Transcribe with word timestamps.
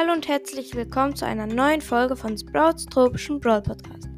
Hallo 0.00 0.14
und 0.14 0.28
herzlich 0.28 0.74
willkommen 0.74 1.14
zu 1.14 1.26
einer 1.26 1.46
neuen 1.46 1.82
Folge 1.82 2.16
von 2.16 2.38
Sprouts 2.38 2.86
tropischen 2.86 3.38
Brawl 3.38 3.60
Podcast. 3.60 4.08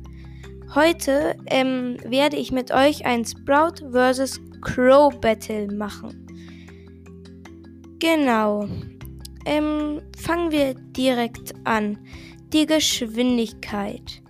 Heute 0.76 1.35
ähm, 1.46 1.96
werde 2.04 2.37
ich 2.37 2.53
mit 2.53 2.71
euch 2.71 3.04
ein 3.04 3.24
Sprout 3.24 3.90
vs. 3.90 4.40
Crow 4.60 5.12
Battle 5.21 5.66
machen. 5.74 6.24
Genau. 7.99 8.68
Ähm, 9.45 10.00
fangen 10.17 10.53
wir 10.53 10.74
direkt 10.74 11.53
an. 11.64 11.99
Die 12.53 12.64
Geschwindigkeit. 12.64 14.22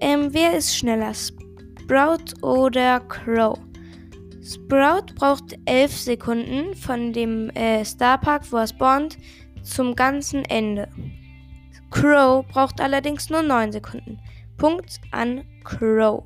Ähm, 0.00 0.32
wer 0.32 0.56
ist 0.56 0.74
schneller? 0.74 1.12
Sprout 1.12 2.40
oder 2.40 3.00
Crow? 3.00 3.58
Sprout 4.42 5.14
braucht 5.14 5.58
11 5.66 5.94
Sekunden 5.94 6.74
von 6.74 7.12
dem 7.12 7.50
äh, 7.50 7.84
Starpark, 7.84 8.50
wo 8.50 8.56
er 8.56 8.66
spawnt, 8.66 9.18
zum 9.62 9.94
ganzen 9.96 10.44
Ende. 10.44 10.88
Crow 11.90 12.46
braucht 12.46 12.80
allerdings 12.80 13.30
nur 13.30 13.42
9 13.42 13.72
Sekunden. 13.72 14.18
Punkt 14.56 15.00
an 15.10 15.44
Crow. 15.64 16.24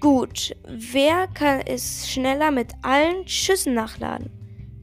Gut, 0.00 0.54
wer 0.66 1.26
kann 1.28 1.60
es 1.66 2.08
schneller 2.10 2.50
mit 2.50 2.72
allen 2.82 3.26
Schüssen 3.26 3.74
nachladen? 3.74 4.30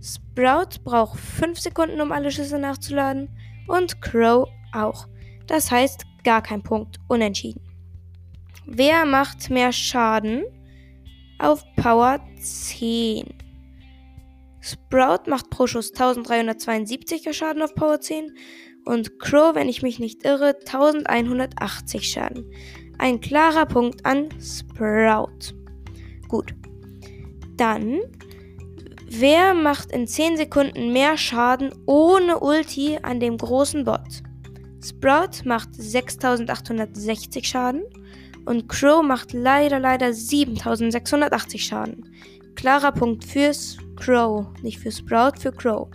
Sprout 0.02 0.84
braucht 0.84 1.20
5 1.20 1.60
Sekunden, 1.60 2.02
um 2.02 2.12
alle 2.12 2.32
Schüsse 2.32 2.60
nachzuladen 2.60 3.30
und 3.68 4.02
Crow 4.02 4.50
auch. 4.74 5.08
Das 5.48 5.72
heißt 5.72 6.06
gar 6.24 6.42
kein 6.42 6.64
Punkt, 6.64 7.00
unentschieden. 7.08 7.62
Wer 8.66 9.06
macht 9.06 9.50
mehr 9.50 9.72
Schaden? 9.72 10.44
Auf 11.40 11.64
Power 11.76 12.20
10. 12.40 13.43
Sprout 14.64 15.30
macht 15.30 15.50
pro 15.50 15.68
Schuss 15.68 15.94
1372er 15.94 17.34
Schaden 17.34 17.62
auf 17.62 17.76
Power 17.76 18.00
10 18.00 18.34
und 18.86 19.20
Crow, 19.20 19.54
wenn 19.56 19.68
ich 19.68 19.82
mich 19.82 20.00
nicht 20.00 20.24
irre, 20.24 20.56
1180 20.66 22.10
Schaden. 22.10 22.50
Ein 22.98 23.20
klarer 23.20 23.66
Punkt 23.66 24.06
an 24.06 24.30
Sprout. 24.40 25.54
Gut. 26.30 26.56
Dann, 27.58 28.00
wer 29.10 29.54
macht 29.54 29.92
in 29.92 30.08
10 30.08 30.38
Sekunden 30.38 30.94
mehr 30.94 31.18
Schaden 31.18 31.76
ohne 31.86 32.40
Ulti 32.40 32.98
an 33.02 33.20
dem 33.20 33.38
großen 33.38 33.84
Bot? 33.84 34.24
Sprout 34.82 35.44
macht 35.44 35.76
6860 35.76 37.46
Schaden 37.46 37.84
und 38.46 38.70
Crow 38.70 39.04
macht 39.04 39.34
leider, 39.34 39.80
leider 39.80 40.14
7680 40.14 41.66
Schaden. 41.66 42.10
Klarer 42.56 42.92
Punkt 42.92 43.26
fürs 43.26 43.78
Crow. 43.96 44.46
Nicht 44.62 44.80
für 44.80 44.92
Sprout, 44.92 45.40
für 45.40 45.52
Crow. 45.52 45.90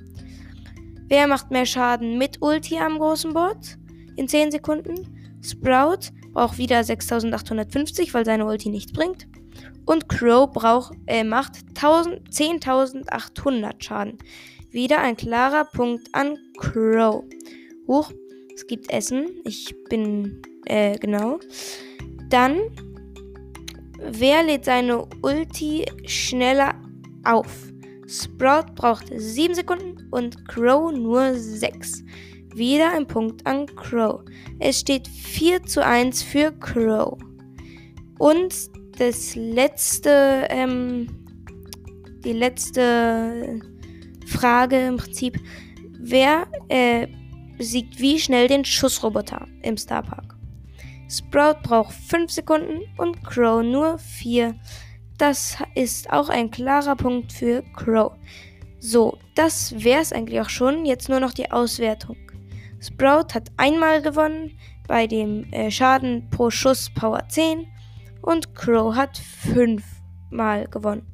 Wer 1.08 1.26
macht 1.26 1.50
mehr 1.50 1.66
Schaden 1.66 2.18
mit 2.18 2.42
Ulti 2.42 2.78
am 2.78 2.98
großen 2.98 3.32
Bot? 3.32 3.78
In 4.16 4.28
10 4.28 4.50
Sekunden. 4.50 4.94
Sprout 5.42 6.10
braucht 6.32 6.58
wieder 6.58 6.84
6850, 6.84 8.12
weil 8.12 8.24
seine 8.24 8.46
Ulti 8.46 8.68
nichts 8.68 8.92
bringt. 8.92 9.26
Und 9.86 10.08
Crow 10.08 10.52
braucht, 10.52 10.94
äh, 11.06 11.24
macht 11.24 11.54
10.800 11.74 13.82
Schaden. 13.82 14.18
Wieder 14.70 15.00
ein 15.00 15.16
klarer 15.16 15.64
Punkt 15.64 16.08
an 16.12 16.36
Crow. 16.58 17.24
Huch, 17.86 18.12
es 18.54 18.66
gibt 18.66 18.92
Essen. 18.92 19.28
Ich 19.44 19.74
bin, 19.88 20.42
äh, 20.66 20.98
genau. 20.98 21.38
Dann 22.28 22.60
Wer 24.00 24.44
lädt 24.44 24.64
seine 24.64 25.06
Ulti 25.22 25.84
schneller 26.06 26.74
auf? 27.24 27.72
Sprout 28.06 28.74
braucht 28.74 29.06
7 29.14 29.54
Sekunden 29.54 30.08
und 30.10 30.46
Crow 30.48 30.92
nur 30.92 31.34
6. 31.34 32.04
Wieder 32.54 32.92
ein 32.92 33.06
Punkt 33.06 33.44
an 33.46 33.66
Crow. 33.66 34.20
Es 34.60 34.80
steht 34.80 35.08
4 35.08 35.64
zu 35.64 35.84
1 35.84 36.22
für 36.22 36.52
Crow. 36.52 37.18
Und 38.18 38.54
das 38.98 39.34
letzte, 39.34 40.46
ähm, 40.48 41.08
die 42.24 42.32
letzte 42.32 43.60
Frage 44.26 44.86
im 44.86 44.96
Prinzip, 44.96 45.38
wer 45.98 46.46
äh, 46.68 47.08
besiegt 47.58 47.98
wie 47.98 48.18
schnell 48.18 48.48
den 48.48 48.64
Schussroboter 48.64 49.46
im 49.62 49.76
Starpark? 49.76 50.37
Sprout 51.08 51.62
braucht 51.62 51.94
5 51.94 52.30
Sekunden 52.30 52.82
und 52.98 53.24
Crow 53.24 53.62
nur 53.62 53.98
4. 53.98 54.54
Das 55.16 55.56
ist 55.74 56.10
auch 56.10 56.28
ein 56.28 56.50
klarer 56.50 56.96
Punkt 56.96 57.32
für 57.32 57.62
Crow. 57.74 58.12
So, 58.78 59.18
das 59.34 59.82
wäre 59.82 60.02
es 60.02 60.12
eigentlich 60.12 60.40
auch 60.40 60.50
schon. 60.50 60.84
Jetzt 60.84 61.08
nur 61.08 61.18
noch 61.18 61.32
die 61.32 61.50
Auswertung. 61.50 62.16
Sprout 62.80 63.34
hat 63.34 63.48
einmal 63.56 64.02
gewonnen 64.02 64.58
bei 64.86 65.06
dem 65.06 65.52
äh, 65.52 65.70
Schaden 65.70 66.28
pro 66.30 66.50
Schuss 66.50 66.90
Power 66.90 67.28
10 67.28 67.66
und 68.22 68.54
Crow 68.54 68.94
hat 68.94 69.18
5 69.18 69.82
Mal 70.30 70.68
gewonnen. 70.68 71.06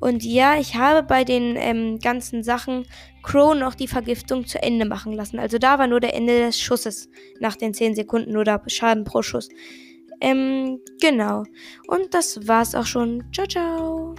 Und 0.00 0.24
ja, 0.24 0.58
ich 0.58 0.74
habe 0.76 1.02
bei 1.02 1.24
den 1.24 1.56
ähm, 1.56 1.98
ganzen 1.98 2.42
Sachen 2.42 2.86
Crow 3.22 3.54
noch 3.54 3.74
die 3.74 3.88
Vergiftung 3.88 4.46
zu 4.46 4.62
Ende 4.62 4.84
machen 4.84 5.12
lassen. 5.12 5.38
Also 5.38 5.58
da 5.58 5.78
war 5.78 5.86
nur 5.86 6.00
der 6.00 6.14
Ende 6.14 6.38
des 6.38 6.60
Schusses 6.60 7.08
nach 7.40 7.56
den 7.56 7.74
10 7.74 7.94
Sekunden 7.94 8.36
oder 8.36 8.62
Schaden 8.66 9.04
pro 9.04 9.22
Schuss. 9.22 9.48
Ähm, 10.20 10.80
genau. 11.00 11.44
Und 11.88 12.14
das 12.14 12.46
war's 12.46 12.74
auch 12.74 12.86
schon. 12.86 13.24
Ciao, 13.32 13.46
ciao. 13.46 14.14